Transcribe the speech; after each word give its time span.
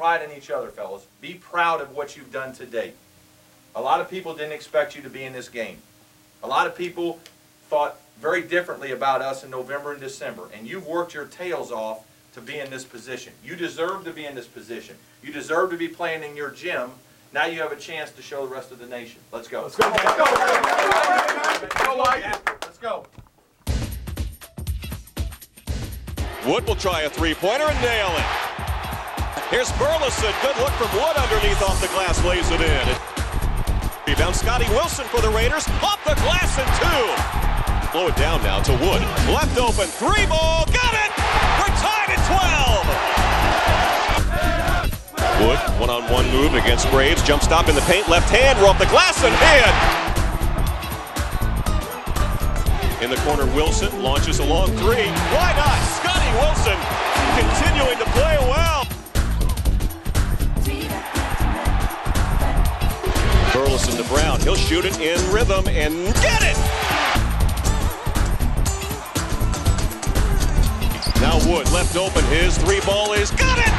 pride 0.00 0.22
in 0.22 0.34
each 0.34 0.50
other, 0.50 0.68
fellas. 0.68 1.06
Be 1.20 1.34
proud 1.34 1.82
of 1.82 1.94
what 1.94 2.16
you've 2.16 2.32
done 2.32 2.54
to 2.54 2.64
date. 2.64 2.94
A 3.76 3.82
lot 3.82 4.00
of 4.00 4.08
people 4.08 4.32
didn't 4.34 4.52
expect 4.52 4.96
you 4.96 5.02
to 5.02 5.10
be 5.10 5.24
in 5.24 5.34
this 5.34 5.50
game. 5.50 5.76
A 6.42 6.46
lot 6.46 6.66
of 6.66 6.74
people 6.74 7.20
thought 7.68 8.00
very 8.18 8.40
differently 8.40 8.92
about 8.92 9.20
us 9.20 9.44
in 9.44 9.50
November 9.50 9.92
and 9.92 10.00
December, 10.00 10.44
and 10.54 10.66
you've 10.66 10.86
worked 10.86 11.12
your 11.12 11.26
tails 11.26 11.70
off 11.70 12.06
to 12.32 12.40
be 12.40 12.58
in 12.58 12.70
this 12.70 12.82
position. 12.82 13.34
You 13.44 13.56
deserve 13.56 14.06
to 14.06 14.10
be 14.10 14.24
in 14.24 14.34
this 14.34 14.46
position. 14.46 14.96
You 15.22 15.34
deserve 15.34 15.70
to 15.72 15.76
be 15.76 15.88
playing 15.88 16.22
in 16.22 16.34
your 16.34 16.48
gym. 16.48 16.92
Now 17.34 17.44
you 17.44 17.60
have 17.60 17.72
a 17.72 17.76
chance 17.76 18.10
to 18.12 18.22
show 18.22 18.46
the 18.46 18.54
rest 18.54 18.72
of 18.72 18.78
the 18.78 18.86
nation. 18.86 19.20
Let's 19.30 19.48
go. 19.48 19.64
Let's 19.64 19.76
go. 19.76 19.86
Let's 19.86 20.16
go. 20.16 20.24
Let's 21.60 21.74
go. 21.74 21.94
Let's 22.62 22.78
go. 22.78 23.04
Wood 26.46 26.66
will 26.66 26.74
try 26.74 27.02
a 27.02 27.10
three-pointer 27.10 27.64
and 27.64 27.82
nail 27.82 28.08
it. 28.16 28.49
Here's 29.50 29.72
Burleson. 29.72 30.30
Good 30.46 30.56
look 30.62 30.70
from 30.78 30.94
Wood 30.94 31.16
underneath 31.18 31.60
off 31.60 31.80
the 31.82 31.88
glass, 31.88 32.22
lays 32.24 32.48
it 32.54 32.60
in. 32.60 32.86
Rebound 34.06 34.36
Scotty 34.36 34.68
Wilson 34.70 35.04
for 35.06 35.20
the 35.20 35.28
Raiders. 35.28 35.66
Off 35.82 35.98
the 36.06 36.14
glass 36.22 36.54
and 36.54 36.70
two. 36.78 37.02
Blow 37.90 38.06
it 38.06 38.14
down 38.14 38.40
now 38.44 38.62
to 38.62 38.70
Wood. 38.78 39.02
Left 39.26 39.58
open. 39.58 39.90
Three 39.90 40.24
ball. 40.30 40.66
Got 40.70 40.94
it. 40.94 41.10
We're 41.58 41.74
tied 41.82 42.14
at 42.14 42.22
12. 45.42 45.42
Wood, 45.42 45.58
one-on-one 45.80 46.30
move 46.30 46.54
against 46.54 46.88
Graves. 46.90 47.20
Jump 47.24 47.42
stop 47.42 47.68
in 47.68 47.74
the 47.74 47.82
paint. 47.90 48.08
Left 48.08 48.30
hand. 48.30 48.56
We're 48.60 48.68
off 48.68 48.78
the 48.78 48.86
glass 48.86 49.18
and 49.26 49.34
in. 49.34 50.00
In 53.02 53.10
the 53.10 53.18
corner, 53.26 53.46
Wilson 53.56 54.00
launches 54.00 54.38
a 54.38 54.44
long 54.44 54.68
three. 54.78 55.10
Why 55.34 55.50
not? 55.58 55.82
Scotty 55.98 56.30
Wilson 56.38 56.78
continuing 57.34 57.98
to 57.98 58.04
play 58.14 58.29
Wilson 63.80 64.04
to 64.04 64.10
Brown. 64.10 64.40
He'll 64.40 64.56
shoot 64.56 64.84
it 64.84 65.00
in 65.00 65.18
rhythm 65.32 65.66
and 65.68 66.04
get 66.16 66.42
it! 66.42 66.56
Now 71.20 71.38
Wood 71.48 71.70
left 71.72 71.96
open. 71.96 72.22
His 72.26 72.58
three 72.58 72.80
ball 72.80 73.14
is 73.14 73.30
got 73.30 73.58
it! 73.58 73.72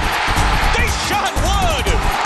They 0.75 0.88
shot 1.08 1.31
Wood! 1.43 2.21